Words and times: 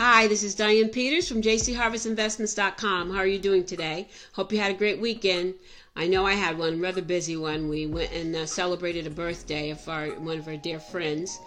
Hi, 0.00 0.28
this 0.28 0.44
is 0.44 0.54
Diane 0.54 0.90
Peters 0.90 1.28
from 1.28 1.42
jcharvestinvestments.com. 1.42 3.10
How 3.10 3.18
are 3.18 3.26
you 3.26 3.40
doing 3.40 3.64
today? 3.64 4.06
Hope 4.32 4.52
you 4.52 4.60
had 4.60 4.70
a 4.70 4.78
great 4.78 5.00
weekend. 5.00 5.54
I 5.96 6.06
know 6.06 6.24
I 6.24 6.34
had 6.34 6.56
one, 6.56 6.80
rather 6.80 7.02
busy 7.02 7.36
one. 7.36 7.68
We 7.68 7.88
went 7.88 8.12
and 8.12 8.36
uh, 8.36 8.46
celebrated 8.46 9.08
a 9.08 9.10
birthday 9.10 9.70
of 9.70 9.88
our 9.88 10.10
one 10.10 10.38
of 10.38 10.46
our 10.46 10.56
dear 10.56 10.78
friends, 10.78 11.40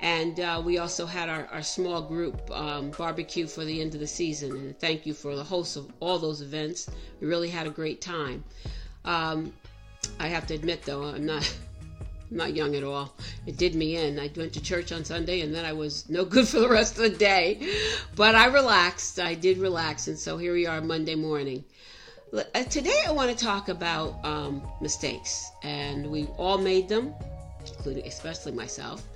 and 0.00 0.40
uh, 0.40 0.62
we 0.64 0.78
also 0.78 1.04
had 1.04 1.28
our, 1.28 1.48
our 1.52 1.62
small 1.62 2.00
group 2.00 2.50
um, 2.50 2.92
barbecue 2.92 3.46
for 3.46 3.66
the 3.66 3.78
end 3.78 3.92
of 3.92 4.00
the 4.00 4.06
season. 4.06 4.52
And 4.52 4.80
thank 4.80 5.04
you 5.04 5.12
for 5.12 5.36
the 5.36 5.44
hosts 5.44 5.76
of 5.76 5.92
all 6.00 6.18
those 6.18 6.40
events. 6.40 6.88
We 7.20 7.26
really 7.26 7.50
had 7.50 7.66
a 7.66 7.70
great 7.70 8.00
time. 8.00 8.42
Um, 9.04 9.52
I 10.18 10.28
have 10.28 10.46
to 10.46 10.54
admit, 10.54 10.82
though, 10.84 11.04
I'm 11.04 11.26
not. 11.26 11.54
Not 12.30 12.54
young 12.54 12.74
at 12.76 12.84
all. 12.84 13.14
It 13.46 13.56
did 13.56 13.74
me 13.74 13.96
in. 13.96 14.18
I 14.18 14.30
went 14.36 14.52
to 14.54 14.62
church 14.62 14.92
on 14.92 15.04
Sunday 15.04 15.40
and 15.40 15.54
then 15.54 15.64
I 15.64 15.72
was 15.72 16.08
no 16.08 16.24
good 16.24 16.46
for 16.46 16.60
the 16.60 16.68
rest 16.68 16.96
of 16.96 17.02
the 17.02 17.10
day. 17.10 17.66
But 18.16 18.34
I 18.34 18.46
relaxed. 18.46 19.18
I 19.18 19.34
did 19.34 19.58
relax. 19.58 20.08
And 20.08 20.18
so 20.18 20.36
here 20.36 20.52
we 20.52 20.66
are 20.66 20.80
Monday 20.80 21.14
morning. 21.14 21.64
Uh, 22.32 22.64
today 22.64 23.00
I 23.06 23.12
want 23.12 23.36
to 23.36 23.44
talk 23.44 23.70
about 23.70 24.22
um, 24.24 24.62
mistakes. 24.80 25.50
And 25.62 26.10
we 26.10 26.26
all 26.36 26.58
made 26.58 26.88
them, 26.88 27.14
including 27.66 28.06
especially 28.06 28.52
myself. 28.52 29.08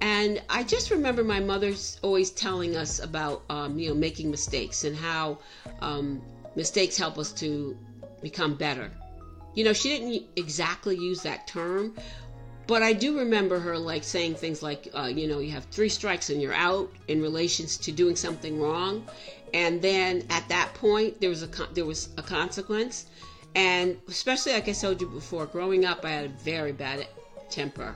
And 0.00 0.42
I 0.48 0.62
just 0.64 0.90
remember 0.90 1.24
my 1.24 1.40
mother's 1.40 1.98
always 2.02 2.30
telling 2.30 2.76
us 2.76 2.98
about, 2.98 3.42
um, 3.48 3.78
you 3.78 3.88
know, 3.88 3.94
making 3.94 4.30
mistakes 4.30 4.84
and 4.84 4.96
how 4.96 5.38
um, 5.80 6.22
mistakes 6.56 6.96
help 6.96 7.18
us 7.18 7.32
to 7.34 7.76
become 8.22 8.54
better. 8.54 8.90
You 9.54 9.64
know, 9.64 9.72
she 9.72 9.88
didn't 9.88 10.26
exactly 10.36 10.96
use 10.96 11.22
that 11.22 11.46
term, 11.46 11.94
but 12.66 12.82
I 12.82 12.92
do 12.92 13.18
remember 13.18 13.58
her 13.58 13.78
like 13.78 14.04
saying 14.04 14.36
things 14.36 14.62
like, 14.62 14.88
uh, 14.94 15.10
you 15.14 15.26
know, 15.26 15.38
you 15.38 15.50
have 15.52 15.64
three 15.66 15.88
strikes 15.88 16.30
and 16.30 16.40
you're 16.40 16.54
out 16.54 16.90
in 17.08 17.20
relations 17.20 17.76
to 17.78 17.92
doing 17.92 18.16
something 18.16 18.60
wrong, 18.60 19.06
and 19.52 19.80
then 19.82 20.24
at 20.30 20.48
that 20.48 20.72
point 20.74 21.20
there 21.20 21.30
was 21.30 21.42
a 21.42 21.48
there 21.74 21.84
was 21.84 22.08
a 22.16 22.22
consequence, 22.22 23.06
and 23.54 23.96
especially 24.08 24.52
like 24.52 24.68
I 24.68 24.72
told 24.72 25.00
you 25.00 25.08
before, 25.08 25.46
growing 25.46 25.84
up 25.84 26.04
I 26.04 26.10
had 26.10 26.24
a 26.26 26.28
very 26.42 26.72
bad 26.72 27.06
temper, 27.50 27.94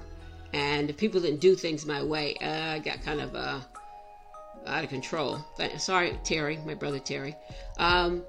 and 0.52 0.90
if 0.90 0.96
people 0.96 1.20
didn't 1.20 1.40
do 1.40 1.54
things 1.54 1.86
my 1.86 2.02
way, 2.02 2.36
uh, 2.42 2.74
I 2.74 2.78
got 2.78 3.02
kind 3.02 3.20
of 3.20 3.34
uh, 3.34 3.60
out 4.66 4.84
of 4.84 4.90
control. 4.90 5.44
Sorry, 5.78 6.18
Terry, 6.24 6.58
my 6.66 6.74
brother 6.74 6.98
Terry. 6.98 7.34
Um, 7.78 8.22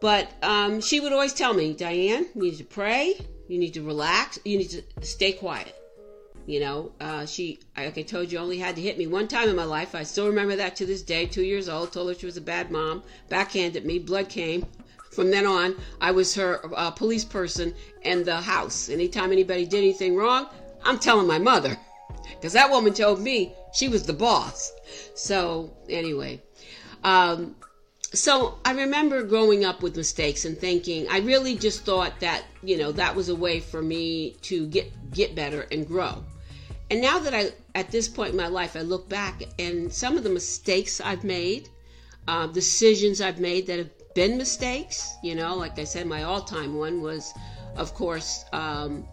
but 0.00 0.30
um, 0.42 0.80
she 0.80 1.00
would 1.00 1.12
always 1.12 1.32
tell 1.32 1.54
me, 1.54 1.72
Diane, 1.72 2.26
you 2.34 2.42
need 2.42 2.58
to 2.58 2.64
pray, 2.64 3.18
you 3.48 3.58
need 3.58 3.74
to 3.74 3.82
relax. 3.82 4.38
You 4.44 4.58
need 4.58 4.70
to 4.70 4.82
stay 5.02 5.32
quiet. 5.32 5.74
You 6.46 6.60
know, 6.60 6.92
uh, 7.00 7.24
she, 7.24 7.60
like 7.76 7.96
I 7.96 8.02
told 8.02 8.30
you, 8.30 8.38
only 8.38 8.58
had 8.58 8.76
to 8.76 8.82
hit 8.82 8.98
me 8.98 9.06
one 9.06 9.28
time 9.28 9.48
in 9.48 9.56
my 9.56 9.64
life. 9.64 9.94
I 9.94 10.02
still 10.02 10.26
remember 10.26 10.56
that 10.56 10.76
to 10.76 10.86
this 10.86 11.02
day. 11.02 11.24
Two 11.26 11.42
years 11.42 11.68
old, 11.68 11.92
told 11.92 12.08
her 12.08 12.14
she 12.14 12.26
was 12.26 12.36
a 12.36 12.42
bad 12.42 12.70
mom, 12.70 13.02
backhanded 13.30 13.86
me, 13.86 13.98
blood 13.98 14.28
came. 14.28 14.66
From 15.10 15.30
then 15.30 15.46
on, 15.46 15.76
I 16.00 16.10
was 16.10 16.34
her 16.34 16.60
uh, 16.76 16.90
police 16.90 17.24
person 17.24 17.72
in 18.02 18.24
the 18.24 18.40
house. 18.40 18.88
Anytime 18.90 19.32
anybody 19.32 19.64
did 19.64 19.78
anything 19.78 20.16
wrong, 20.16 20.48
I'm 20.84 20.98
telling 20.98 21.26
my 21.26 21.38
mother. 21.38 21.78
Because 22.30 22.54
that 22.54 22.70
woman 22.70 22.94
told 22.94 23.20
me 23.20 23.52
she 23.74 23.88
was 23.88 24.04
the 24.04 24.12
boss. 24.12 24.72
So, 25.14 25.74
anyway, 25.88 26.42
um, 27.02 27.54
so 28.14 28.58
I 28.64 28.72
remember 28.72 29.22
growing 29.22 29.64
up 29.64 29.82
with 29.82 29.96
mistakes 29.96 30.44
and 30.44 30.56
thinking 30.56 31.06
I 31.10 31.18
really 31.18 31.56
just 31.56 31.84
thought 31.84 32.20
that 32.20 32.44
you 32.62 32.78
know 32.78 32.92
that 32.92 33.14
was 33.14 33.28
a 33.28 33.34
way 33.34 33.60
for 33.60 33.82
me 33.82 34.36
to 34.42 34.66
get 34.66 35.10
get 35.10 35.34
better 35.34 35.66
and 35.72 35.86
grow. 35.86 36.24
And 36.90 37.00
now 37.00 37.18
that 37.18 37.34
I 37.34 37.52
at 37.74 37.90
this 37.90 38.08
point 38.08 38.30
in 38.30 38.36
my 38.36 38.48
life 38.48 38.76
I 38.76 38.82
look 38.82 39.08
back 39.08 39.42
and 39.58 39.92
some 39.92 40.16
of 40.16 40.24
the 40.24 40.30
mistakes 40.30 41.00
I've 41.00 41.24
made, 41.24 41.68
uh, 42.28 42.46
decisions 42.46 43.20
I've 43.20 43.40
made 43.40 43.66
that 43.66 43.78
have 43.78 44.14
been 44.14 44.38
mistakes. 44.38 45.14
You 45.22 45.34
know, 45.34 45.56
like 45.56 45.78
I 45.78 45.84
said, 45.84 46.06
my 46.06 46.22
all-time 46.22 46.74
one 46.76 47.02
was, 47.02 47.32
of 47.76 47.94
course, 47.94 48.44
um, 48.52 49.06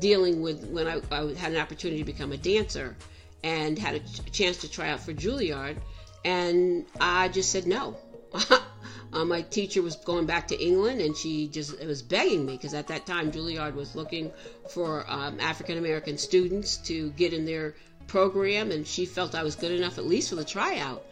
dealing 0.00 0.42
with 0.42 0.64
when 0.68 0.88
I, 0.88 1.00
I 1.12 1.32
had 1.34 1.52
an 1.52 1.58
opportunity 1.58 2.00
to 2.00 2.04
become 2.04 2.32
a 2.32 2.36
dancer 2.36 2.96
and 3.44 3.78
had 3.78 3.94
a 3.94 4.00
chance 4.30 4.56
to 4.58 4.70
try 4.70 4.88
out 4.88 4.98
for 4.98 5.12
Juilliard, 5.12 5.76
and 6.24 6.84
I 7.00 7.28
just 7.28 7.52
said 7.52 7.66
no 7.68 7.96
uh, 9.12 9.24
my 9.24 9.42
teacher 9.42 9.82
was 9.82 9.96
going 9.96 10.26
back 10.26 10.48
to 10.48 10.62
England, 10.62 11.00
and 11.00 11.16
she 11.16 11.48
just 11.48 11.82
was 11.84 12.02
begging 12.02 12.44
me 12.44 12.52
because 12.52 12.74
at 12.74 12.88
that 12.88 13.06
time 13.06 13.32
Juilliard 13.32 13.74
was 13.74 13.94
looking 13.94 14.30
for 14.70 15.04
um, 15.08 15.38
African 15.40 15.78
American 15.78 16.18
students 16.18 16.76
to 16.78 17.10
get 17.12 17.32
in 17.32 17.44
their 17.44 17.74
program, 18.06 18.70
and 18.70 18.86
she 18.86 19.06
felt 19.06 19.34
I 19.34 19.42
was 19.42 19.56
good 19.56 19.72
enough 19.72 19.98
at 19.98 20.06
least 20.06 20.28
for 20.28 20.36
the 20.36 20.44
tryout. 20.44 21.04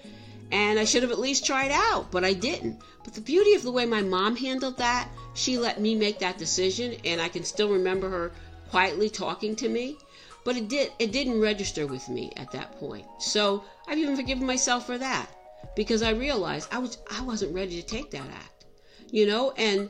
And 0.53 0.79
I 0.79 0.85
should 0.85 1.03
have 1.03 1.11
at 1.11 1.19
least 1.19 1.47
tried 1.47 1.71
out, 1.73 2.11
but 2.11 2.25
I 2.25 2.33
didn't. 2.33 2.81
But 3.03 3.15
the 3.15 3.21
beauty 3.21 3.55
of 3.55 3.63
the 3.63 3.73
way 3.73 3.87
my 3.87 4.03
mom 4.03 4.37
handled 4.37 4.77
that, 4.77 5.09
she 5.35 5.59
let 5.59 5.81
me 5.81 5.95
make 5.95 6.19
that 6.19 6.39
decision, 6.39 6.97
and 7.05 7.21
I 7.21 7.29
can 7.29 7.45
still 7.45 7.71
remember 7.71 8.11
her 8.11 8.33
quietly 8.69 9.09
talking 9.09 9.57
to 9.57 9.69
me. 9.69 9.97
But 10.45 10.57
it 10.57 10.69
did 10.69 10.93
it 10.99 11.11
didn't 11.11 11.41
register 11.41 11.87
with 11.87 12.07
me 12.09 12.31
at 12.37 12.53
that 12.53 12.79
point. 12.79 13.07
So 13.19 13.65
I've 13.89 13.99
even 13.99 14.15
forgiven 14.15 14.47
myself 14.47 14.85
for 14.87 14.99
that 14.99 15.34
because 15.77 16.03
I 16.03 16.11
realized 16.11 16.69
I 16.73 16.79
was 16.79 16.99
I 17.11 17.23
wasn't 17.23 17.55
ready 17.55 17.81
to 17.81 17.87
take 17.87 18.11
that 18.11 18.29
act. 18.31 18.65
You 19.11 19.27
know, 19.27 19.53
and 19.53 19.89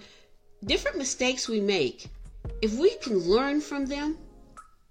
different 0.64 0.98
mistakes 0.98 1.48
we 1.48 1.60
make, 1.60 2.08
if 2.62 2.74
we 2.74 2.94
can 2.96 3.18
learn 3.18 3.60
from 3.60 3.86
them, 3.86 4.18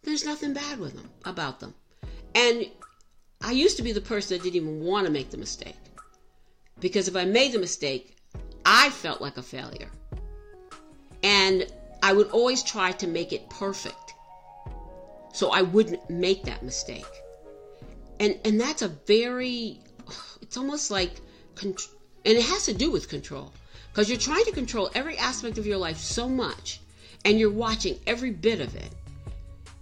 there's 0.03 0.25
nothing 0.25 0.53
bad 0.53 0.79
with 0.79 0.95
them 0.95 1.09
about 1.25 1.59
them. 1.59 1.73
And 2.35 2.69
I 3.41 3.51
used 3.51 3.77
to 3.77 3.83
be 3.83 3.91
the 3.91 4.01
person 4.01 4.37
that 4.37 4.43
didn't 4.43 4.55
even 4.55 4.79
want 4.81 5.05
to 5.05 5.11
make 5.11 5.29
the 5.29 5.37
mistake. 5.37 5.75
Because 6.79 7.07
if 7.07 7.15
I 7.15 7.25
made 7.25 7.51
the 7.51 7.59
mistake, 7.59 8.17
I 8.65 8.89
felt 8.89 9.21
like 9.21 9.37
a 9.37 9.43
failure. 9.43 9.89
And 11.21 11.67
I 12.01 12.13
would 12.13 12.29
always 12.31 12.63
try 12.63 12.91
to 12.93 13.07
make 13.07 13.31
it 13.31 13.49
perfect. 13.49 14.13
So 15.33 15.51
I 15.51 15.61
wouldn't 15.61 16.09
make 16.09 16.43
that 16.43 16.63
mistake. 16.63 17.05
And 18.19 18.39
and 18.45 18.59
that's 18.59 18.81
a 18.81 18.89
very 19.07 19.79
it's 20.41 20.57
almost 20.57 20.91
like, 20.91 21.11
and 21.61 21.77
it 22.23 22.43
has 22.43 22.65
to 22.65 22.73
do 22.73 22.91
with 22.91 23.09
control. 23.09 23.53
Because 23.91 24.09
you're 24.09 24.19
trying 24.19 24.45
to 24.45 24.51
control 24.51 24.89
every 24.95 25.17
aspect 25.17 25.57
of 25.57 25.67
your 25.67 25.77
life 25.77 25.97
so 25.97 26.27
much, 26.27 26.79
and 27.25 27.39
you're 27.39 27.51
watching 27.51 27.99
every 28.07 28.31
bit 28.31 28.59
of 28.59 28.75
it. 28.75 28.91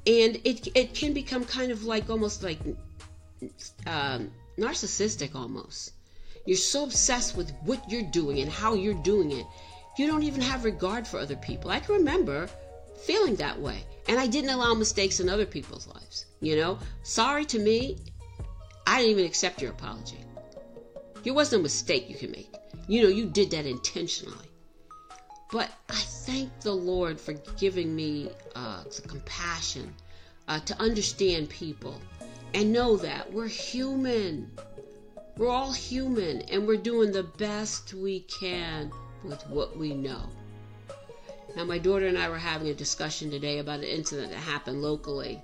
And 0.06 0.42
it, 0.44 0.68
it 0.76 0.94
can 0.94 1.14
become 1.14 1.46
kind 1.46 1.72
of 1.72 1.86
like 1.86 2.10
almost 2.10 2.44
like 2.44 2.60
um, 3.88 4.32
narcissistic 4.58 5.36
almost. 5.36 5.94
You're 6.46 6.58
so 6.58 6.84
obsessed 6.84 7.38
with 7.38 7.52
what 7.64 7.90
you're 7.90 8.10
doing 8.12 8.40
and 8.40 8.52
how 8.52 8.74
you're 8.74 8.94
doing 8.96 9.32
it, 9.32 9.46
you 9.98 10.08
don't 10.08 10.24
even 10.24 10.42
have 10.42 10.66
regard 10.66 11.08
for 11.08 11.20
other 11.20 11.36
people. 11.36 11.70
I 11.70 11.80
can 11.80 11.96
remember 11.96 12.50
feeling 13.04 13.36
that 13.38 13.60
way. 13.60 13.84
And 14.08 14.20
I 14.20 14.28
didn't 14.28 14.50
allow 14.50 14.74
mistakes 14.74 15.20
in 15.20 15.30
other 15.30 15.46
people's 15.46 15.88
lives. 15.88 16.26
You 16.40 16.56
know, 16.56 16.80
sorry 17.04 17.46
to 17.46 17.60
me, 17.60 17.98
I 18.92 18.98
didn't 18.98 19.12
even 19.12 19.26
accept 19.26 19.62
your 19.62 19.72
apology. 19.72 20.18
There 21.24 21.34
wasn't 21.34 21.62
a 21.62 21.64
mistake 21.64 22.10
you 22.10 22.16
can 22.16 22.32
make. 22.32 22.54
You 22.90 23.04
know, 23.04 23.08
you 23.08 23.26
did 23.26 23.52
that 23.52 23.66
intentionally. 23.66 24.52
But 25.50 25.70
I 25.88 25.96
thank 25.96 26.60
the 26.60 26.74
Lord 26.74 27.18
for 27.18 27.32
giving 27.58 27.96
me 27.96 28.32
uh, 28.54 28.84
the 28.84 29.08
compassion 29.08 29.96
uh, 30.50 30.60
to 30.60 30.78
understand 30.82 31.50
people 31.50 32.02
and 32.54 32.74
know 32.74 32.98
that 32.98 33.32
we're 33.32 33.48
human. 33.48 34.52
We're 35.38 35.48
all 35.48 35.72
human 35.72 36.42
and 36.42 36.68
we're 36.68 36.76
doing 36.76 37.14
the 37.14 37.24
best 37.24 37.94
we 37.94 38.20
can 38.42 38.92
with 39.24 39.42
what 39.48 39.78
we 39.78 39.94
know. 39.94 40.30
Now, 41.56 41.64
my 41.64 41.78
daughter 41.78 42.08
and 42.08 42.18
I 42.18 42.28
were 42.28 42.38
having 42.38 42.68
a 42.68 42.74
discussion 42.74 43.32
today 43.32 43.60
about 43.60 43.80
an 43.80 43.86
incident 43.86 44.32
that 44.34 44.40
happened 44.40 44.82
locally 44.82 45.42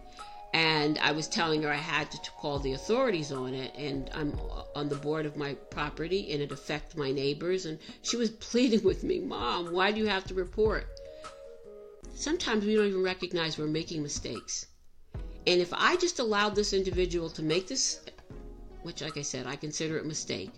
and 0.53 0.97
I 0.99 1.11
was 1.11 1.27
telling 1.27 1.63
her 1.63 1.71
I 1.71 1.75
had 1.75 2.09
to, 2.11 2.31
call 2.31 2.59
the 2.59 2.73
authorities 2.73 3.31
on 3.31 3.53
it, 3.53 3.73
and 3.75 4.09
I'm 4.13 4.39
on 4.75 4.89
the 4.89 4.95
board 4.95 5.25
of 5.25 5.35
my 5.35 5.53
property, 5.71 6.31
and 6.31 6.41
it 6.41 6.51
affects 6.51 6.95
my 6.95 7.11
neighbors. 7.11 7.65
And 7.65 7.79
she 8.01 8.15
was 8.15 8.29
pleading 8.49 8.83
with 8.83 9.03
me, 9.03 9.19
Mom, 9.19 9.73
why 9.73 9.91
do 9.91 9.99
you 9.99 10.07
have 10.07 10.25
to 10.25 10.33
report? 10.33 10.87
Sometimes 12.15 12.65
we 12.65 12.75
don't 12.75 12.87
even 12.87 13.03
recognize 13.03 13.57
we're 13.57 13.67
making 13.67 14.01
mistakes. 14.01 14.67
And 15.45 15.61
if 15.61 15.73
I 15.73 15.95
just 15.95 16.19
allowed 16.19 16.55
this 16.55 16.73
individual 16.73 17.29
to 17.31 17.43
make 17.43 17.67
this, 17.67 18.01
which, 18.83 19.01
like 19.01 19.17
I 19.17 19.21
said, 19.21 19.47
I 19.47 19.55
consider 19.55 19.99
a 19.99 20.03
mistake, 20.03 20.51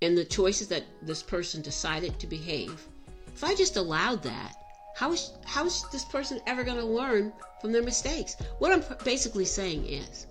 and 0.00 0.16
the 0.16 0.24
choices 0.24 0.68
that 0.68 0.84
this 1.02 1.22
person 1.22 1.62
decided 1.62 2.18
to 2.18 2.26
behave, 2.26 2.86
if 3.26 3.44
I 3.44 3.54
just 3.54 3.76
allowed 3.76 4.22
that, 4.22 4.54
how 5.02 5.10
is, 5.10 5.32
how 5.44 5.66
is 5.66 5.84
this 5.90 6.04
person 6.04 6.40
ever 6.46 6.62
going 6.62 6.76
to 6.76 6.84
learn 6.84 7.32
from 7.60 7.72
their 7.72 7.82
mistakes? 7.82 8.36
What 8.60 8.70
I'm 8.70 8.84
basically 9.02 9.44
saying 9.44 9.84
is 9.84 10.28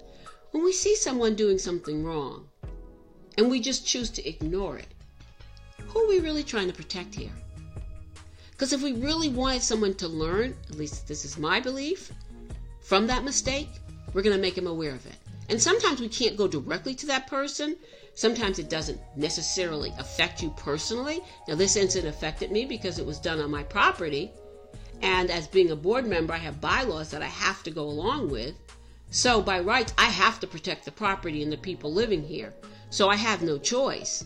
when 0.51 0.63
we 0.63 0.71
see 0.71 0.95
someone 0.95 1.35
doing 1.35 1.57
something 1.57 2.05
wrong 2.05 2.47
and 3.37 3.51
we 3.51 3.59
just 3.59 3.85
choose 3.85 4.09
to 4.11 4.25
ignore 4.25 4.77
it, 4.77 4.87
who 5.87 5.99
are 5.99 6.07
we 6.07 6.21
really 6.21 6.41
trying 6.43 6.67
to 6.67 6.73
protect 6.73 7.13
here? 7.13 7.33
Because 8.51 8.71
if 8.71 8.81
we 8.81 8.93
really 8.93 9.27
wanted 9.27 9.61
someone 9.61 9.93
to 9.95 10.07
learn, 10.07 10.55
at 10.69 10.77
least 10.77 11.05
this 11.05 11.25
is 11.25 11.37
my 11.37 11.59
belief, 11.59 12.09
from 12.79 13.07
that 13.07 13.25
mistake, 13.25 13.67
we're 14.13 14.21
going 14.21 14.37
to 14.37 14.41
make 14.41 14.55
them 14.55 14.67
aware 14.67 14.95
of 14.95 15.05
it. 15.05 15.17
And 15.49 15.61
sometimes 15.61 15.99
we 15.99 16.07
can't 16.07 16.37
go 16.37 16.47
directly 16.47 16.95
to 16.95 17.07
that 17.07 17.27
person. 17.27 17.75
Sometimes 18.15 18.57
it 18.57 18.69
doesn't 18.69 19.01
necessarily 19.17 19.91
affect 19.99 20.41
you 20.41 20.49
personally. 20.51 21.19
Now, 21.49 21.55
this 21.55 21.75
incident 21.75 22.15
affected 22.15 22.53
me 22.53 22.63
because 22.63 22.99
it 22.99 23.05
was 23.05 23.19
done 23.19 23.41
on 23.41 23.51
my 23.51 23.63
property. 23.63 24.31
And 25.01 25.31
as 25.31 25.47
being 25.47 25.71
a 25.71 25.75
board 25.75 26.05
member, 26.05 26.33
I 26.33 26.37
have 26.37 26.61
bylaws 26.61 27.11
that 27.11 27.23
I 27.23 27.27
have 27.27 27.63
to 27.63 27.71
go 27.71 27.83
along 27.83 28.29
with. 28.29 28.55
So, 29.09 29.41
by 29.41 29.59
rights, 29.59 29.93
I 29.97 30.05
have 30.05 30.39
to 30.39 30.47
protect 30.47 30.85
the 30.85 30.91
property 30.91 31.43
and 31.43 31.51
the 31.51 31.57
people 31.57 31.91
living 31.91 32.23
here. 32.23 32.53
So, 32.89 33.09
I 33.09 33.15
have 33.15 33.41
no 33.41 33.57
choice. 33.57 34.23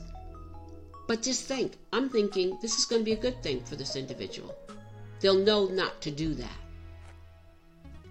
But 1.08 1.22
just 1.22 1.46
think, 1.46 1.78
I'm 1.94 2.10
thinking 2.10 2.58
this 2.62 2.78
is 2.78 2.86
going 2.86 3.02
to 3.02 3.06
be 3.06 3.14
a 3.14 3.18
good 3.18 3.42
thing 3.42 3.64
for 3.64 3.76
this 3.76 3.96
individual. 3.96 4.56
They'll 5.20 5.38
know 5.38 5.68
not 5.68 6.02
to 6.02 6.12
do 6.12 6.34
that. 6.36 6.60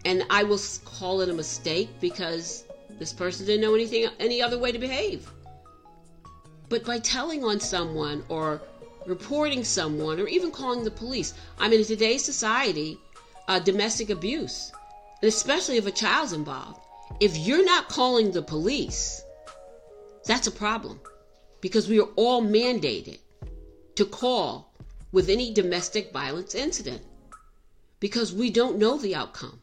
And 0.05 0.25
I 0.31 0.43
will 0.43 0.61
call 0.85 1.21
it 1.21 1.29
a 1.29 1.35
mistake 1.35 1.89
because 2.01 2.65
this 2.99 3.13
person 3.13 3.47
didn't 3.47 3.63
know 3.63 3.75
anything 3.75 4.09
any 4.19 4.43
other 4.43 4.59
way 4.59 4.73
to 4.73 4.79
behave. 4.79 5.31
But 6.69 6.85
by 6.85 6.99
telling 6.99 7.45
on 7.45 7.61
someone 7.61 8.25
or 8.29 8.61
reporting 9.06 9.65
someone 9.65 10.21
or 10.21 10.27
even 10.29 10.51
calling 10.51 10.85
the 10.85 10.91
police, 10.91 11.35
I 11.59 11.69
mean, 11.69 11.81
in 11.81 11.87
today's 11.87 12.25
society, 12.25 12.99
uh, 13.49 13.59
domestic 13.59 14.11
abuse, 14.11 14.73
and 15.21 15.29
especially 15.29 15.77
if 15.77 15.87
a 15.87 15.91
child's 15.91 16.33
involved, 16.33 16.81
if 17.21 17.37
you're 17.37 17.65
not 17.65 17.89
calling 17.89 18.31
the 18.31 18.43
police, 18.43 19.23
that's 20.25 20.47
a 20.47 20.53
problem 20.53 21.01
because 21.61 21.89
we 21.89 22.01
are 22.01 22.09
all 22.17 22.43
mandated 22.43 23.19
to 23.95 24.05
call 24.05 24.73
with 25.12 25.29
any 25.29 25.53
domestic 25.53 26.12
violence 26.12 26.55
incident 26.55 27.03
because 28.01 28.33
we 28.33 28.51
don't 28.51 28.79
know 28.79 28.99
the 28.99 29.15
outcome. 29.15 29.62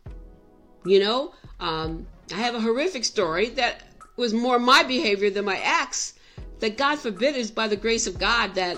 You 0.85 0.99
know, 0.99 1.33
um, 1.59 2.07
I 2.33 2.37
have 2.37 2.55
a 2.55 2.61
horrific 2.61 3.05
story 3.05 3.49
that 3.49 3.83
was 4.15 4.33
more 4.33 4.57
my 4.59 4.83
behavior 4.83 5.29
than 5.29 5.45
my 5.45 5.59
ex. 5.61 6.13
That 6.59 6.77
God 6.77 6.99
forbid 6.99 7.35
is 7.35 7.51
by 7.51 7.67
the 7.67 7.75
grace 7.75 8.07
of 8.07 8.19
God 8.19 8.55
that 8.55 8.77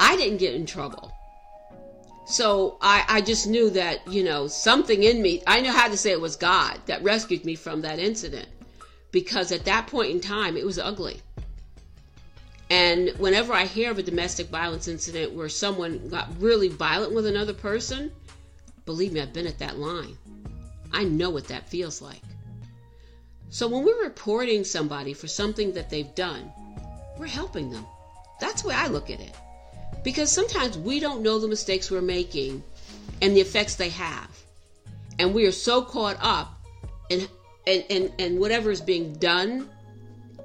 I 0.00 0.16
didn't 0.16 0.38
get 0.38 0.54
in 0.54 0.64
trouble. 0.64 1.12
So 2.26 2.78
I, 2.80 3.04
I 3.06 3.20
just 3.20 3.46
knew 3.46 3.68
that, 3.70 4.06
you 4.08 4.24
know, 4.24 4.46
something 4.46 5.02
in 5.02 5.20
me, 5.20 5.42
I 5.46 5.60
know 5.60 5.72
how 5.72 5.88
to 5.88 5.96
say 5.96 6.10
it 6.10 6.20
was 6.20 6.36
God 6.36 6.80
that 6.86 7.02
rescued 7.02 7.44
me 7.44 7.54
from 7.54 7.82
that 7.82 7.98
incident. 7.98 8.48
Because 9.12 9.52
at 9.52 9.66
that 9.66 9.88
point 9.88 10.10
in 10.10 10.20
time, 10.20 10.56
it 10.56 10.64
was 10.64 10.78
ugly. 10.78 11.20
And 12.70 13.10
whenever 13.18 13.52
I 13.52 13.66
hear 13.66 13.90
of 13.90 13.98
a 13.98 14.02
domestic 14.02 14.48
violence 14.48 14.88
incident 14.88 15.32
where 15.32 15.48
someone 15.48 16.08
got 16.08 16.40
really 16.40 16.68
violent 16.68 17.12
with 17.12 17.26
another 17.26 17.52
person, 17.52 18.10
believe 18.86 19.12
me, 19.12 19.20
I've 19.20 19.34
been 19.34 19.46
at 19.46 19.58
that 19.58 19.78
line. 19.78 20.16
I 20.92 21.04
know 21.04 21.28
what 21.28 21.48
that 21.48 21.68
feels 21.68 22.00
like. 22.00 22.22
So 23.50 23.68
when 23.68 23.84
we're 23.84 24.04
reporting 24.04 24.64
somebody 24.64 25.12
for 25.12 25.26
something 25.26 25.72
that 25.72 25.90
they've 25.90 26.14
done, 26.14 26.50
we're 27.18 27.26
helping 27.26 27.70
them. 27.70 27.84
That's 28.40 28.62
the 28.62 28.68
way 28.68 28.74
I 28.74 28.86
look 28.86 29.10
at 29.10 29.20
it. 29.20 29.34
Because 30.02 30.30
sometimes 30.30 30.78
we 30.78 31.00
don't 31.00 31.22
know 31.22 31.38
the 31.38 31.48
mistakes 31.48 31.90
we're 31.90 32.00
making 32.00 32.62
and 33.20 33.36
the 33.36 33.40
effects 33.40 33.74
they 33.74 33.90
have. 33.90 34.30
And 35.18 35.34
we 35.34 35.46
are 35.46 35.52
so 35.52 35.82
caught 35.82 36.16
up 36.20 36.58
in 37.10 37.28
and, 37.66 37.84
and, 37.90 38.12
and 38.18 38.38
whatever 38.38 38.70
is 38.70 38.80
being 38.80 39.14
done 39.14 39.68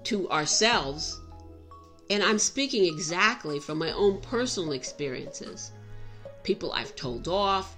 to 0.04 0.30
ourselves. 0.30 1.19
And 2.10 2.22
I'm 2.22 2.38
speaking 2.38 2.86
exactly 2.86 3.60
from 3.60 3.78
my 3.78 3.92
own 3.92 4.22
personal 4.22 4.74
experiences. 4.74 5.72
People 6.44 6.72
I've 6.74 6.96
told 6.96 7.28
off, 7.28 7.75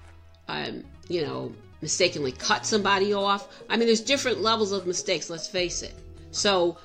um, 0.47 0.83
you 1.07 1.21
know, 1.21 1.53
mistakenly 1.81 2.31
cut 2.33 2.65
somebody 2.65 3.13
off. 3.13 3.47
I 3.69 3.77
mean, 3.77 3.87
there's 3.87 4.01
different 4.01 4.41
levels 4.41 4.71
of 4.71 4.85
mistakes, 4.87 5.29
let's 5.29 5.47
face 5.47 5.81
it. 5.81 5.93
So 6.31 6.77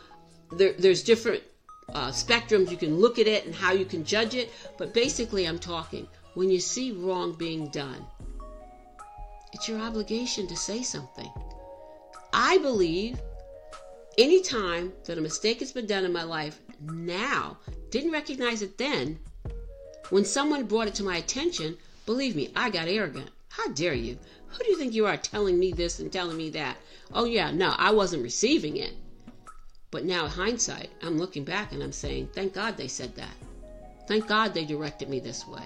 there, 0.53 0.75
there's 0.79 1.03
different 1.03 1.43
uh, 1.90 2.08
spectrums 2.08 2.70
you 2.70 2.76
can 2.76 2.99
look 2.99 3.19
at 3.19 3.26
it 3.26 3.44
and 3.46 3.55
how 3.55 3.73
you 3.73 3.84
can 3.84 4.05
judge 4.05 4.34
it. 4.34 4.50
But 4.79 4.94
basically, 4.94 5.46
I'm 5.46 5.58
talking 5.58 6.06
when 6.34 6.50
you 6.50 6.61
see 6.61 6.93
wrong 6.93 7.32
being 7.32 7.69
done, 7.69 8.05
it's 9.52 9.69
your 9.69 9.81
obligation 9.81 10.46
to 10.46 10.56
say 10.56 10.82
something. 10.82 11.31
I 12.32 12.58
believe 12.58 13.20
anytime 14.17 14.93
that 15.05 15.19
a 15.19 15.20
mistake 15.20 15.61
has 15.61 15.73
been 15.73 15.87
done 15.87 16.05
in 16.05 16.12
my 16.12 16.23
life 16.23 16.61
now, 16.81 17.58
didn't 17.90 18.12
recognize 18.12 18.62
it 18.62 18.79
then, 18.79 19.19
when 20.11 20.25
someone 20.25 20.64
brought 20.64 20.88
it 20.88 20.94
to 20.96 21.05
my 21.05 21.17
attention, 21.17 21.76
believe 22.06 22.34
me, 22.34 22.50
I 22.56 22.70
got 22.70 22.88
arrogant. 22.88 23.31
How 23.49 23.69
dare 23.69 23.94
you? 23.94 24.19
Who 24.49 24.64
do 24.64 24.70
you 24.70 24.76
think 24.79 24.94
you 24.94 25.06
are 25.06 25.17
telling 25.17 25.58
me 25.58 25.73
this 25.73 25.99
and 25.99 26.11
telling 26.12 26.37
me 26.37 26.50
that? 26.50 26.76
Oh, 27.12 27.25
yeah, 27.25 27.50
no, 27.50 27.75
I 27.76 27.93
wasn't 27.93 28.23
receiving 28.23 28.76
it. 28.76 28.93
But 29.93 30.05
now, 30.06 30.27
hindsight, 30.27 30.89
I'm 31.03 31.19
looking 31.19 31.44
back 31.44 31.73
and 31.73 31.83
I'm 31.83 31.93
saying, 31.93 32.31
thank 32.35 32.55
God 32.55 32.77
they 32.77 32.89
said 32.89 33.15
that. 33.17 33.37
Thank 34.09 34.27
God 34.27 34.55
they 34.55 34.65
directed 34.65 35.09
me 35.09 35.21
this 35.21 35.47
way. 35.47 35.62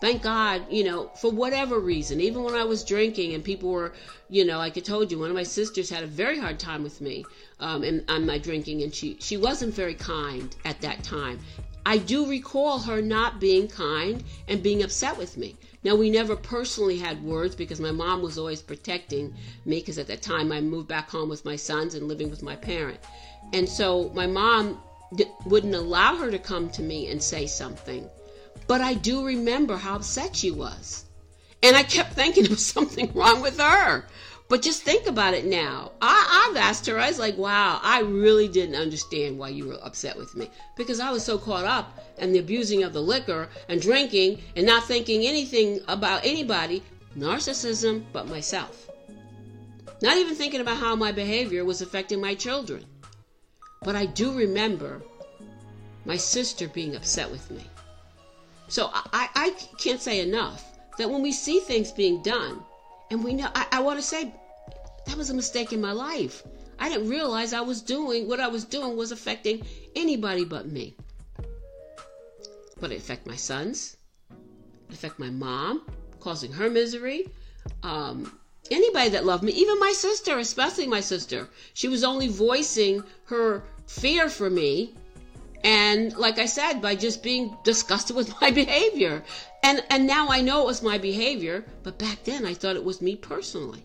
Thank 0.00 0.22
God, 0.22 0.64
you 0.70 0.84
know, 0.84 1.10
for 1.16 1.32
whatever 1.32 1.80
reason, 1.80 2.20
even 2.20 2.44
when 2.44 2.54
I 2.54 2.62
was 2.62 2.84
drinking 2.84 3.34
and 3.34 3.42
people 3.42 3.70
were, 3.70 3.94
you 4.28 4.44
know, 4.44 4.58
like 4.58 4.76
I 4.76 4.80
told 4.80 5.10
you, 5.10 5.18
one 5.18 5.30
of 5.30 5.34
my 5.34 5.42
sisters 5.42 5.90
had 5.90 6.04
a 6.04 6.06
very 6.06 6.38
hard 6.38 6.60
time 6.60 6.84
with 6.84 7.00
me 7.00 7.24
um, 7.58 7.82
and 7.82 8.04
on 8.08 8.24
my 8.24 8.38
drinking, 8.38 8.82
and 8.82 8.94
she 8.94 9.16
she 9.18 9.36
wasn't 9.36 9.74
very 9.74 9.94
kind 9.94 10.54
at 10.64 10.80
that 10.82 11.02
time. 11.02 11.40
I 11.84 11.98
do 11.98 12.28
recall 12.28 12.78
her 12.80 13.02
not 13.02 13.40
being 13.40 13.66
kind 13.66 14.22
and 14.46 14.62
being 14.62 14.82
upset 14.82 15.16
with 15.18 15.36
me. 15.36 15.56
Now, 15.84 15.94
we 15.94 16.10
never 16.10 16.34
personally 16.34 16.98
had 16.98 17.22
words 17.22 17.54
because 17.54 17.80
my 17.80 17.92
mom 17.92 18.20
was 18.20 18.36
always 18.36 18.60
protecting 18.60 19.34
me 19.64 19.78
because 19.78 19.98
at 19.98 20.08
that 20.08 20.22
time 20.22 20.50
I 20.50 20.60
moved 20.60 20.88
back 20.88 21.08
home 21.08 21.28
with 21.28 21.44
my 21.44 21.56
sons 21.56 21.94
and 21.94 22.08
living 22.08 22.30
with 22.30 22.42
my 22.42 22.56
parent. 22.56 22.98
And 23.52 23.68
so 23.68 24.10
my 24.14 24.26
mom 24.26 24.80
wouldn't 25.46 25.74
allow 25.74 26.16
her 26.16 26.30
to 26.30 26.38
come 26.38 26.68
to 26.70 26.82
me 26.82 27.08
and 27.08 27.22
say 27.22 27.46
something. 27.46 28.08
But 28.66 28.80
I 28.80 28.94
do 28.94 29.24
remember 29.24 29.76
how 29.76 29.96
upset 29.96 30.36
she 30.36 30.50
was. 30.50 31.04
And 31.62 31.76
I 31.76 31.82
kept 31.82 32.12
thinking 32.12 32.44
there 32.44 32.50
was 32.50 32.66
something 32.76 33.12
wrong 33.14 33.40
with 33.40 33.58
her. 33.58 34.04
But 34.48 34.62
just 34.62 34.82
think 34.82 35.06
about 35.06 35.34
it 35.34 35.44
now. 35.44 35.92
I, 36.00 36.48
I've 36.48 36.56
asked 36.56 36.86
her, 36.86 36.98
I 36.98 37.08
was 37.08 37.18
like, 37.18 37.36
wow, 37.36 37.80
I 37.82 38.00
really 38.00 38.48
didn't 38.48 38.76
understand 38.76 39.38
why 39.38 39.50
you 39.50 39.66
were 39.66 39.78
upset 39.82 40.16
with 40.16 40.34
me. 40.34 40.50
Because 40.74 41.00
I 41.00 41.10
was 41.10 41.22
so 41.22 41.36
caught 41.36 41.66
up 41.66 41.98
in 42.16 42.32
the 42.32 42.38
abusing 42.38 42.82
of 42.82 42.94
the 42.94 43.02
liquor 43.02 43.50
and 43.68 43.80
drinking 43.80 44.40
and 44.56 44.64
not 44.64 44.84
thinking 44.84 45.26
anything 45.26 45.80
about 45.86 46.24
anybody, 46.24 46.82
narcissism, 47.16 48.04
but 48.10 48.26
myself. 48.26 48.90
Not 50.00 50.16
even 50.16 50.34
thinking 50.34 50.62
about 50.62 50.78
how 50.78 50.96
my 50.96 51.12
behavior 51.12 51.66
was 51.66 51.82
affecting 51.82 52.20
my 52.20 52.34
children. 52.34 52.86
But 53.82 53.96
I 53.96 54.06
do 54.06 54.32
remember 54.32 55.02
my 56.06 56.16
sister 56.16 56.68
being 56.68 56.96
upset 56.96 57.30
with 57.30 57.50
me. 57.50 57.64
So 58.68 58.90
I, 58.92 59.28
I 59.34 59.50
can't 59.78 60.00
say 60.00 60.20
enough 60.20 60.64
that 60.96 61.10
when 61.10 61.22
we 61.22 61.32
see 61.32 61.60
things 61.60 61.92
being 61.92 62.22
done, 62.22 62.62
and 63.10 63.24
we 63.24 63.34
know, 63.34 63.48
I, 63.54 63.66
I 63.72 63.80
want 63.80 63.98
to 63.98 64.04
say 64.04 64.32
that 65.06 65.16
was 65.16 65.30
a 65.30 65.34
mistake 65.34 65.72
in 65.72 65.80
my 65.80 65.92
life. 65.92 66.42
I 66.78 66.88
didn't 66.88 67.08
realize 67.08 67.52
I 67.52 67.60
was 67.60 67.80
doing 67.80 68.28
what 68.28 68.40
I 68.40 68.48
was 68.48 68.64
doing 68.64 68.96
was 68.96 69.10
affecting 69.10 69.64
anybody 69.96 70.44
but 70.44 70.68
me. 70.68 70.94
But 72.80 72.92
it 72.92 72.98
affected 72.98 73.28
my 73.28 73.36
sons, 73.36 73.96
it 74.88 74.94
affected 74.94 75.18
my 75.18 75.30
mom, 75.30 75.86
causing 76.20 76.52
her 76.52 76.70
misery. 76.70 77.28
Um, 77.82 78.38
anybody 78.70 79.10
that 79.10 79.24
loved 79.24 79.42
me, 79.42 79.52
even 79.52 79.78
my 79.78 79.92
sister, 79.92 80.38
especially 80.38 80.86
my 80.86 81.00
sister. 81.00 81.48
She 81.74 81.88
was 81.88 82.04
only 82.04 82.28
voicing 82.28 83.02
her 83.24 83.62
fear 83.86 84.28
for 84.28 84.48
me. 84.48 84.94
And 85.64 86.16
like 86.16 86.38
I 86.38 86.46
said, 86.46 86.80
by 86.80 86.94
just 86.94 87.22
being 87.22 87.56
disgusted 87.64 88.14
with 88.20 88.40
my 88.40 88.50
behavior. 88.50 89.24
And 89.62 89.82
and 89.90 90.06
now 90.06 90.28
I 90.28 90.40
know 90.40 90.62
it 90.62 90.66
was 90.66 90.82
my 90.82 90.98
behavior, 90.98 91.64
but 91.82 91.98
back 91.98 92.24
then 92.24 92.46
I 92.46 92.54
thought 92.54 92.76
it 92.76 92.84
was 92.84 93.02
me 93.02 93.16
personally. 93.16 93.82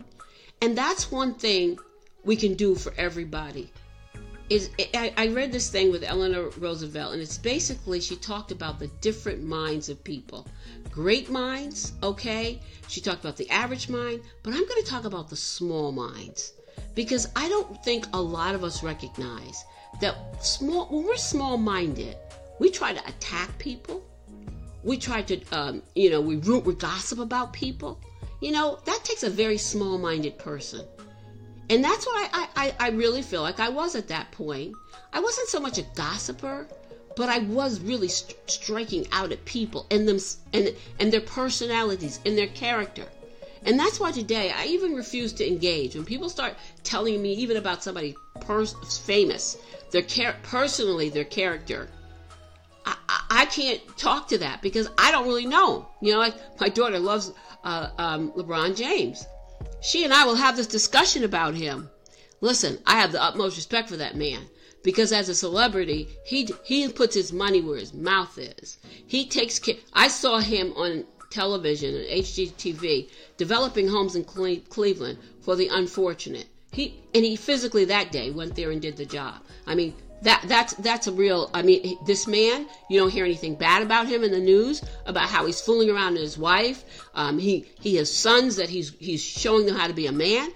And 0.62 0.78
that's 0.78 1.10
one 1.10 1.34
thing 1.34 1.78
we 2.24 2.36
can 2.36 2.54
do 2.54 2.74
for 2.74 2.94
everybody. 2.96 3.72
Is 4.50 4.70
I, 4.94 5.12
I 5.16 5.28
read 5.28 5.52
this 5.52 5.70
thing 5.70 5.90
with 5.90 6.04
Eleanor 6.04 6.50
Roosevelt, 6.50 7.14
and 7.14 7.22
it's 7.22 7.38
basically 7.38 8.00
she 8.00 8.16
talked 8.16 8.52
about 8.52 8.78
the 8.78 8.88
different 9.00 9.42
minds 9.42 9.88
of 9.88 10.04
people. 10.04 10.46
Great 10.90 11.30
minds, 11.30 11.92
okay. 12.02 12.60
She 12.88 13.00
talked 13.00 13.20
about 13.20 13.36
the 13.36 13.50
average 13.50 13.88
mind, 13.88 14.20
but 14.42 14.52
I'm 14.52 14.68
going 14.68 14.82
to 14.82 14.88
talk 14.88 15.04
about 15.04 15.30
the 15.30 15.36
small 15.36 15.92
minds 15.92 16.52
because 16.94 17.28
I 17.34 17.48
don't 17.48 17.82
think 17.84 18.06
a 18.12 18.20
lot 18.20 18.54
of 18.54 18.62
us 18.64 18.82
recognize 18.82 19.64
that 20.00 20.44
small 20.44 20.86
when 20.86 21.06
we're 21.06 21.16
small 21.16 21.56
minded, 21.56 22.16
we 22.58 22.70
try 22.70 22.92
to 22.92 23.08
attack 23.08 23.58
people 23.58 24.02
we 24.84 24.98
try 24.98 25.22
to, 25.22 25.40
um, 25.50 25.82
you 25.94 26.10
know, 26.10 26.20
we 26.20 26.36
root, 26.36 26.64
we 26.64 26.74
gossip 26.74 27.18
about 27.18 27.52
people. 27.52 27.98
You 28.40 28.52
know, 28.52 28.78
that 28.84 29.00
takes 29.04 29.22
a 29.22 29.30
very 29.30 29.56
small 29.58 29.98
minded 29.98 30.38
person. 30.38 30.86
And 31.70 31.82
that's 31.82 32.04
what 32.04 32.30
I, 32.32 32.48
I, 32.54 32.74
I 32.78 32.88
really 32.90 33.22
feel 33.22 33.40
like 33.40 33.58
I 33.58 33.70
was 33.70 33.94
at 33.94 34.08
that 34.08 34.30
point. 34.32 34.76
I 35.12 35.20
wasn't 35.20 35.48
so 35.48 35.58
much 35.58 35.78
a 35.78 35.82
gossiper, 35.94 36.68
but 37.16 37.30
I 37.30 37.38
was 37.38 37.80
really 37.80 38.08
st- 38.08 38.36
striking 38.50 39.06
out 39.12 39.32
at 39.32 39.44
people 39.46 39.86
and 39.90 40.06
them 40.06 40.18
and 40.52 40.74
and 40.98 41.12
their 41.12 41.22
personalities 41.22 42.20
and 42.26 42.36
their 42.36 42.48
character. 42.48 43.06
And 43.64 43.78
that's 43.78 43.98
why 43.98 44.12
today 44.12 44.50
I 44.50 44.66
even 44.66 44.94
refuse 44.94 45.32
to 45.34 45.46
engage. 45.46 45.94
When 45.94 46.04
people 46.04 46.28
start 46.28 46.54
telling 46.82 47.22
me 47.22 47.32
even 47.32 47.56
about 47.56 47.82
somebody 47.82 48.14
pers- 48.40 49.00
famous, 49.06 49.56
their 49.90 50.02
char- 50.02 50.36
personally 50.42 51.08
their 51.08 51.24
character, 51.24 51.88
I-, 53.30 53.46
can't 53.46 53.80
talk 53.96 54.28
to 54.28 54.38
that 54.38 54.62
because 54.62 54.88
I 54.98 55.10
don't 55.10 55.26
really 55.26 55.46
know. 55.46 55.88
You 56.00 56.12
know, 56.12 56.18
like 56.18 56.34
my 56.60 56.68
daughter 56.68 56.98
loves 56.98 57.32
uh, 57.62 57.90
um, 57.98 58.32
LeBron 58.32 58.76
James. 58.76 59.26
She 59.80 60.04
and 60.04 60.12
I 60.12 60.24
will 60.24 60.36
have 60.36 60.56
this 60.56 60.66
discussion 60.66 61.24
about 61.24 61.54
him. 61.54 61.90
Listen, 62.40 62.78
I 62.86 63.00
have 63.00 63.12
the 63.12 63.22
utmost 63.22 63.56
respect 63.56 63.88
for 63.88 63.96
that 63.96 64.16
man 64.16 64.48
because 64.82 65.12
as 65.12 65.28
a 65.28 65.34
celebrity, 65.34 66.08
he 66.24 66.48
he 66.64 66.88
puts 66.88 67.14
his 67.14 67.32
money 67.32 67.60
where 67.60 67.78
his 67.78 67.94
mouth 67.94 68.38
is. 68.38 68.78
He 69.06 69.26
takes 69.26 69.58
care. 69.58 69.76
I 69.92 70.08
saw 70.08 70.38
him 70.40 70.72
on 70.76 71.04
television 71.30 71.94
and 71.96 72.06
HGTV 72.06 73.08
developing 73.36 73.88
homes 73.88 74.14
in 74.14 74.24
Cle- 74.24 74.62
Cleveland 74.68 75.18
for 75.40 75.56
the 75.56 75.68
unfortunate. 75.68 76.46
He 76.70 77.00
and 77.14 77.24
he 77.24 77.36
physically 77.36 77.84
that 77.86 78.12
day 78.12 78.30
went 78.30 78.54
there 78.56 78.70
and 78.70 78.80
did 78.82 78.96
the 78.96 79.06
job. 79.06 79.42
I 79.66 79.74
mean, 79.74 79.94
that 80.24 80.42
that's 80.46 80.74
that's 80.74 81.06
a 81.06 81.12
real 81.12 81.50
i 81.54 81.62
mean 81.62 81.98
this 82.06 82.26
man 82.26 82.66
you 82.88 82.98
don't 82.98 83.10
hear 83.10 83.24
anything 83.24 83.54
bad 83.54 83.82
about 83.82 84.06
him 84.06 84.24
in 84.24 84.30
the 84.30 84.40
news 84.40 84.82
about 85.06 85.28
how 85.28 85.46
he's 85.46 85.60
fooling 85.60 85.90
around 85.90 86.16
his 86.16 86.38
wife. 86.38 86.84
Um, 87.14 87.38
he 87.38 87.66
he 87.80 87.96
has 87.96 88.12
sons 88.12 88.56
that 88.56 88.68
he's 88.68 88.92
he's 88.98 89.22
showing 89.22 89.66
them 89.66 89.76
how 89.76 89.86
to 89.86 89.92
be 89.92 90.06
a 90.06 90.12
man. 90.12 90.50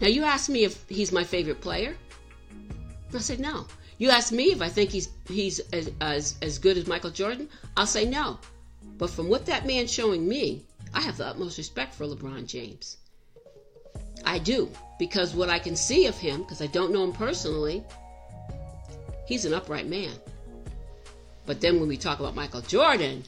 Now 0.00 0.08
you 0.08 0.24
ask 0.24 0.50
me 0.50 0.64
if 0.64 0.88
he's 0.88 1.12
my 1.12 1.24
favorite 1.24 1.60
player? 1.60 1.96
I 3.14 3.18
said 3.18 3.40
no. 3.40 3.66
You 3.98 4.10
ask 4.10 4.32
me 4.32 4.44
if 4.52 4.60
i 4.60 4.68
think 4.68 4.90
he's 4.90 5.08
he's 5.28 5.60
as 5.72 5.90
as, 6.00 6.36
as 6.42 6.58
good 6.58 6.76
as 6.76 6.86
michael 6.86 7.10
jordan? 7.10 7.48
I'll 7.76 7.86
say 7.86 8.04
no. 8.04 8.38
But 8.98 9.10
from 9.10 9.28
what 9.28 9.46
that 9.46 9.66
man's 9.66 9.92
showing 9.92 10.26
me 10.26 10.64
i 10.92 11.00
have 11.00 11.16
the 11.16 11.26
utmost 11.26 11.58
respect 11.58 11.94
for 11.94 12.06
lebron 12.06 12.46
james. 12.46 12.96
I 14.24 14.38
do 14.38 14.70
because 14.98 15.34
what 15.34 15.50
i 15.50 15.58
can 15.58 15.76
see 15.76 16.06
of 16.06 16.16
him 16.16 16.42
because 16.42 16.62
i 16.62 16.66
don't 16.66 16.92
know 16.92 17.04
him 17.04 17.12
personally 17.12 17.84
He's 19.26 19.44
an 19.44 19.54
upright 19.54 19.86
man. 19.86 20.12
But 21.46 21.60
then 21.60 21.78
when 21.78 21.88
we 21.88 21.96
talk 21.96 22.20
about 22.20 22.34
Michael 22.34 22.62
Jordan, 22.62 23.24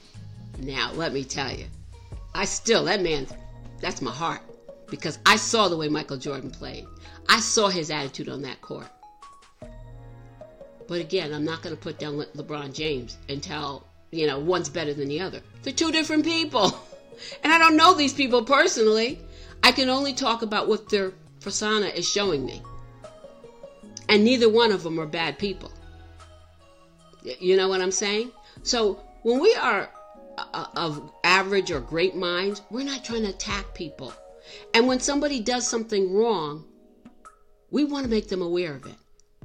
now 0.59 0.93
let 0.93 1.13
me 1.13 1.25
tell 1.25 1.53
you, 1.53 1.67
I 2.35 2.45
still, 2.45 2.85
that 2.85 3.03
man, 3.03 3.27
that's 3.81 4.03
my 4.03 4.11
heart. 4.11 4.41
Because 4.89 5.19
I 5.27 5.37
saw 5.37 5.69
the 5.69 5.77
way 5.77 5.89
Michael 5.89 6.17
Jordan 6.17 6.51
played. 6.51 6.87
I 7.29 7.41
saw 7.41 7.69
his 7.69 7.91
attitude 7.91 8.29
on 8.29 8.43
that 8.43 8.61
court. 8.61 8.87
But 10.87 11.01
again, 11.01 11.33
I'm 11.33 11.45
not 11.45 11.63
going 11.63 11.75
to 11.75 11.81
put 11.81 11.99
down 11.99 12.17
Le- 12.17 12.27
LeBron 12.27 12.73
James 12.73 13.17
and 13.29 13.43
tell, 13.43 13.87
you 14.13 14.27
know, 14.27 14.39
one's 14.39 14.69
better 14.69 14.95
than 14.95 15.09
the 15.09 15.21
other. 15.21 15.41
They're 15.63 15.73
two 15.73 15.93
different 15.93 16.25
people. 16.25 16.79
And 17.43 17.51
I 17.51 17.57
don't 17.57 17.79
know 17.79 17.95
these 17.95 18.13
people 18.13 18.45
personally. 18.45 19.19
I 19.63 19.73
can 19.73 19.89
only 19.89 20.13
talk 20.13 20.43
about 20.43 20.69
what 20.69 20.91
their 20.91 21.13
persona 21.41 21.87
is 21.87 22.07
showing 22.07 22.45
me. 22.45 22.61
And 24.11 24.23
neither 24.23 24.51
one 24.51 24.71
of 24.71 24.83
them 24.83 25.01
are 25.01 25.07
bad 25.07 25.39
people. 25.39 25.73
You 27.41 27.57
know 27.57 27.69
what 27.69 27.81
I'm 27.81 27.91
saying? 27.91 28.33
So 28.63 29.01
when 29.23 29.41
we 29.41 29.55
are 29.55 29.91
uh, 30.39 30.67
of 30.77 31.11
average 31.25 31.71
or 31.71 31.81
great 31.81 32.15
minds, 32.15 32.63
we're 32.71 32.85
not 32.85 33.05
trying 33.05 33.23
to 33.23 33.31
attack 33.31 33.75
people. 33.75 34.13
And 34.75 34.87
when 34.87 35.01
somebody 35.01 35.41
does 35.41 35.67
something 35.67 36.15
wrong, 36.15 36.65
we 37.71 37.85
want 37.85 38.05
to 38.05 38.11
make 38.11 38.29
them 38.29 38.43
aware 38.43 38.75
of 38.75 38.87
it. 38.87 38.95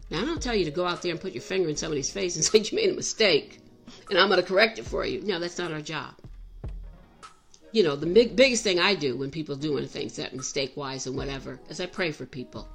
Now, 0.09 0.21
I 0.21 0.25
don't 0.25 0.41
tell 0.41 0.55
you 0.55 0.65
to 0.65 0.71
go 0.71 0.85
out 0.85 1.01
there 1.01 1.11
and 1.11 1.19
put 1.19 1.33
your 1.33 1.41
finger 1.41 1.69
in 1.69 1.75
somebody's 1.75 2.11
face 2.11 2.35
and 2.35 2.45
say 2.45 2.59
you 2.59 2.75
made 2.75 2.91
a 2.91 2.95
mistake 2.95 3.59
and 4.09 4.19
I'm 4.19 4.27
going 4.27 4.39
to 4.39 4.45
correct 4.45 4.79
it 4.79 4.85
for 4.85 5.05
you. 5.05 5.21
No, 5.21 5.39
that's 5.39 5.57
not 5.57 5.71
our 5.71 5.81
job. 5.81 6.13
You 7.71 7.83
know, 7.83 7.95
the 7.95 8.05
big, 8.05 8.35
biggest 8.35 8.63
thing 8.63 8.79
I 8.79 8.95
do 8.95 9.15
when 9.15 9.31
people 9.31 9.55
doing 9.55 9.87
things 9.87 10.17
that 10.17 10.35
mistake 10.35 10.75
wise 10.75 11.07
and 11.07 11.15
whatever 11.15 11.59
is 11.69 11.79
I 11.79 11.85
pray 11.85 12.11
for 12.11 12.25
people. 12.25 12.67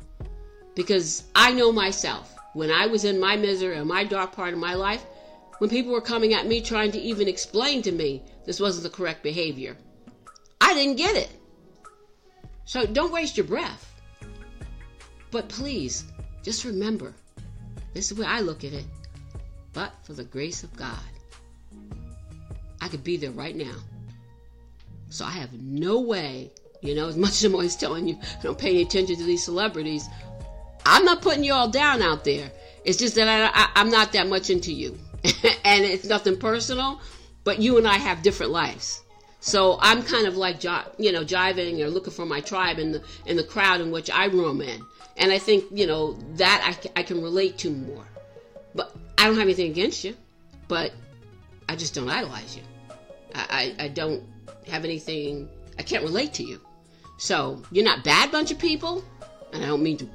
Because 0.75 1.25
I 1.35 1.53
know 1.53 1.71
myself 1.71 2.35
when 2.57 2.71
I 2.71 2.87
was 2.87 3.05
in 3.05 3.21
my 3.21 3.37
misery 3.37 3.77
or 3.77 3.85
my 3.85 4.03
dark 4.03 4.33
part 4.33 4.55
of 4.55 4.59
my 4.59 4.73
life, 4.73 5.05
when 5.59 5.69
people 5.69 5.93
were 5.93 6.01
coming 6.01 6.33
at 6.33 6.47
me 6.47 6.63
trying 6.63 6.91
to 6.93 6.99
even 6.99 7.29
explain 7.29 7.83
to 7.83 7.93
me 7.93 8.23
this 8.47 8.59
wasn't 8.59 8.85
the 8.85 8.97
correct 8.97 9.23
behavior, 9.23 9.77
I 10.59 10.73
didn't 10.73 10.97
get 10.97 11.17
it. 11.17 11.31
So 12.65 12.87
don't 12.87 13.13
waste 13.13 13.37
your 13.37 13.45
breath. 13.45 13.95
But 15.31 15.51
please, 15.51 16.05
just 16.43 16.65
remember 16.65 17.13
this 17.93 18.11
is 18.11 18.17
the 18.17 18.23
way 18.23 18.29
I 18.29 18.41
look 18.41 18.65
at 18.65 18.73
it. 18.73 18.87
But 19.75 19.93
for 20.05 20.15
the 20.15 20.25
grace 20.25 20.63
of 20.63 20.75
God, 20.75 21.11
I 22.81 22.89
could 22.89 23.05
be 23.05 23.19
there 23.19 23.33
right 23.33 23.55
now. 23.55 23.77
So 25.11 25.27
I 25.27 25.31
have 25.33 25.53
no 25.53 26.01
way, 26.01 26.53
you 26.81 26.95
know, 26.95 27.09
as 27.09 27.19
much 27.19 27.33
as 27.33 27.45
I'm 27.45 27.53
always 27.53 27.77
telling 27.77 28.09
you, 28.09 28.19
I 28.39 28.43
don't 28.43 28.59
pay 28.59 28.71
any 28.71 28.83
attention 28.83 29.17
to 29.17 29.25
these 29.25 29.45
celebrities. 29.45 30.09
I'm 30.87 31.05
not 31.05 31.21
putting 31.21 31.43
you 31.43 31.53
all 31.53 31.69
down 31.69 32.01
out 32.01 32.25
there. 32.25 32.51
It's 32.85 32.97
just 32.97 33.17
that 33.17 33.53
I, 33.55 33.81
am 33.81 33.91
not 33.91 34.13
that 34.13 34.29
much 34.29 34.51
into 34.51 34.73
you. 34.73 34.97
and 35.65 35.85
it's 35.85 36.07
nothing 36.07 36.39
personal, 36.39 37.01
but 37.43 37.61
you 37.61 37.77
and 37.77 37.87
I 37.89 37.97
have 37.97 38.23
different 38.23 38.53
lives. 38.53 39.03
So 39.41 39.79
I'm 39.81 40.03
kind 40.03 40.29
of 40.29 40.37
like, 40.37 40.63
you 40.63 41.13
know, 41.13 41.25
jiving 41.25 41.81
or 41.81 41.89
looking 41.89 42.13
for 42.13 42.25
my 42.25 42.41
tribe 42.41 42.79
in 42.79 42.93
the, 42.93 43.03
in 43.27 43.37
the 43.37 43.43
crowd 43.43 43.81
in 43.81 43.91
which 43.91 44.11
I 44.11 44.29
roam 44.29 44.63
in. 44.63 44.81
And 45.17 45.33
I 45.33 45.39
think, 45.39 45.65
you 45.73 45.87
know, 45.87 46.13
that 46.37 46.63
I, 46.65 47.01
I 47.01 47.03
can 47.03 47.21
relate 47.21 47.59
to 47.59 47.71
more. 47.71 48.05
But 48.75 48.95
I 49.19 49.27
don't 49.27 49.35
have 49.35 49.45
anything 49.45 49.71
against 49.71 50.05
you, 50.05 50.15
but 50.69 50.93
I 51.69 51.75
just 51.75 51.95
don't 51.95 52.09
idolize 52.09 52.57
you. 52.57 52.63
I, 53.35 53.75
I, 53.79 53.85
I 53.85 53.89
don't 53.89 54.23
have 54.69 54.85
anything, 54.85 55.49
I 55.79 55.83
can't 55.83 56.05
relate 56.05 56.35
to 56.35 56.45
you. 56.45 56.61
So 57.19 57.63
you're 57.73 57.85
not 57.85 58.05
bad 58.05 58.31
bunch 58.31 58.53
of 58.53 58.59
people, 58.59 59.03
and 59.53 59.65
I 59.65 59.67
don't 59.67 59.83
mean 59.83 59.97
to 59.99 60.09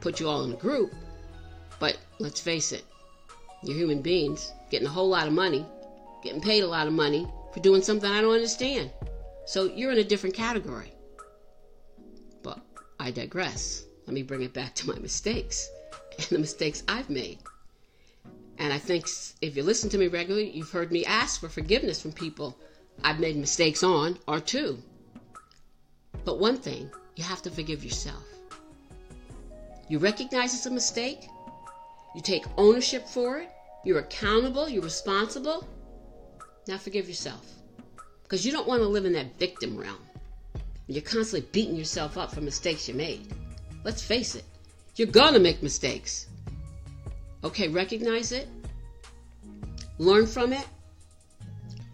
put 0.00 0.20
you 0.20 0.28
all 0.28 0.44
in 0.44 0.52
a 0.52 0.56
group. 0.56 0.92
But 1.78 1.98
let's 2.18 2.40
face 2.40 2.72
it, 2.72 2.84
you're 3.62 3.76
human 3.76 4.02
beings 4.02 4.52
getting 4.70 4.86
a 4.86 4.90
whole 4.90 5.08
lot 5.08 5.26
of 5.26 5.32
money, 5.32 5.66
getting 6.22 6.40
paid 6.40 6.62
a 6.62 6.68
lot 6.68 6.86
of 6.86 6.92
money 6.92 7.26
for 7.52 7.60
doing 7.60 7.82
something 7.82 8.10
I 8.10 8.20
don't 8.20 8.34
understand. 8.34 8.90
So 9.46 9.64
you're 9.64 9.92
in 9.92 9.98
a 9.98 10.04
different 10.04 10.34
category. 10.34 10.92
But 12.42 12.60
I 12.98 13.10
digress. 13.10 13.84
Let 14.06 14.14
me 14.14 14.22
bring 14.22 14.42
it 14.42 14.54
back 14.54 14.74
to 14.76 14.88
my 14.88 14.98
mistakes 14.98 15.68
and 16.18 16.26
the 16.28 16.38
mistakes 16.38 16.82
I've 16.88 17.10
made. 17.10 17.38
And 18.58 18.72
I 18.72 18.78
think 18.78 19.08
if 19.40 19.56
you 19.56 19.62
listen 19.62 19.88
to 19.90 19.98
me 19.98 20.08
regularly, 20.08 20.50
you've 20.50 20.70
heard 20.70 20.92
me 20.92 21.04
ask 21.06 21.40
for 21.40 21.48
forgiveness 21.48 22.00
from 22.02 22.12
people 22.12 22.56
I've 23.02 23.18
made 23.18 23.36
mistakes 23.36 23.82
on 23.82 24.18
or 24.28 24.40
to. 24.40 24.78
But 26.24 26.38
one 26.38 26.58
thing, 26.58 26.90
you 27.16 27.24
have 27.24 27.42
to 27.42 27.50
forgive 27.50 27.82
yourself. 27.82 28.22
You 29.90 29.98
recognize 29.98 30.54
it's 30.54 30.66
a 30.66 30.70
mistake. 30.70 31.28
You 32.14 32.22
take 32.22 32.44
ownership 32.56 33.08
for 33.08 33.38
it. 33.38 33.50
You're 33.84 33.98
accountable. 33.98 34.68
You're 34.68 34.84
responsible. 34.84 35.66
Now 36.68 36.78
forgive 36.78 37.08
yourself. 37.08 37.44
Because 38.22 38.46
you 38.46 38.52
don't 38.52 38.68
want 38.68 38.82
to 38.82 38.86
live 38.88 39.04
in 39.04 39.14
that 39.14 39.36
victim 39.36 39.76
realm. 39.76 39.98
You're 40.86 41.02
constantly 41.02 41.48
beating 41.50 41.74
yourself 41.74 42.16
up 42.16 42.32
for 42.32 42.40
mistakes 42.40 42.86
you 42.86 42.94
made. 42.94 43.34
Let's 43.82 44.00
face 44.00 44.36
it, 44.36 44.44
you're 44.94 45.08
going 45.08 45.34
to 45.34 45.40
make 45.40 45.60
mistakes. 45.60 46.28
Okay, 47.42 47.66
recognize 47.66 48.30
it, 48.30 48.46
learn 49.98 50.26
from 50.26 50.52
it, 50.52 50.66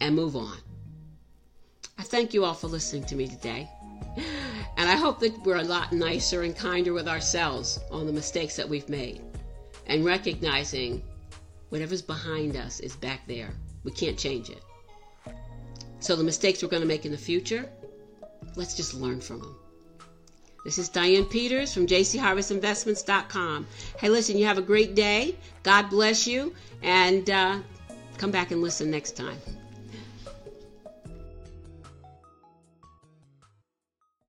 and 0.01 0.15
move 0.15 0.35
on. 0.35 0.57
I 1.97 2.03
thank 2.03 2.33
you 2.35 2.45
all 2.45 2.53
for 2.53 2.67
listening 2.67 3.05
to 3.05 3.15
me 3.15 3.27
today. 3.27 3.67
And 4.77 4.87
I 4.87 4.95
hope 4.95 5.19
that 5.19 5.43
we're 5.43 5.57
a 5.57 5.63
lot 5.63 5.91
nicer 5.91 6.43
and 6.43 6.55
kinder 6.55 6.93
with 6.93 7.07
ourselves 7.07 7.79
on 7.91 8.05
the 8.05 8.13
mistakes 8.13 8.55
that 8.55 8.69
we've 8.69 8.87
made 8.87 9.21
and 9.87 10.05
recognizing 10.05 11.01
whatever's 11.69 12.03
behind 12.03 12.55
us 12.55 12.79
is 12.79 12.95
back 12.95 13.27
there. 13.27 13.49
We 13.83 13.91
can't 13.91 14.17
change 14.17 14.49
it. 14.49 14.61
So, 15.99 16.15
the 16.15 16.23
mistakes 16.23 16.61
we're 16.61 16.69
going 16.69 16.83
to 16.83 16.87
make 16.87 17.05
in 17.05 17.11
the 17.11 17.17
future, 17.17 17.67
let's 18.55 18.75
just 18.75 18.93
learn 18.93 19.19
from 19.19 19.39
them. 19.39 19.55
This 20.63 20.77
is 20.77 20.89
Diane 20.89 21.25
Peters 21.25 21.73
from 21.73 21.87
jcharvestinvestments.com. 21.87 23.65
Hey, 23.99 24.09
listen, 24.09 24.37
you 24.37 24.45
have 24.45 24.57
a 24.57 24.61
great 24.61 24.93
day. 24.95 25.35
God 25.63 25.89
bless 25.89 26.27
you. 26.27 26.53
And 26.83 27.27
uh, 27.29 27.59
come 28.17 28.31
back 28.31 28.51
and 28.51 28.61
listen 28.61 28.91
next 28.91 29.15
time. 29.15 29.37